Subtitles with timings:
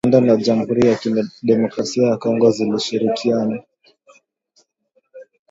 [0.03, 3.57] Rwanda na Jamhuri ya kidemokrasia ya Kongo zilishirikiana